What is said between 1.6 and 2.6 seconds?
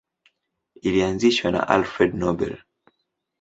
Alfred Nobel.